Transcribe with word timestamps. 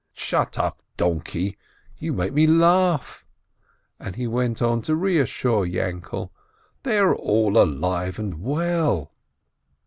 "Shut 0.13 0.57
up, 0.57 0.81
donkey! 0.97 1.59
You 1.99 2.13
make 2.13 2.33
me 2.33 2.47
laugh," 2.47 3.23
he 4.15 4.25
went 4.25 4.59
on, 4.59 4.81
to 4.81 4.95
reassure 4.95 5.63
Yainkele, 5.63 6.31
"they 6.81 6.97
are 6.97 7.13
all 7.15 7.55
alive 7.55 8.17
and 8.17 8.41
well." 8.41 9.11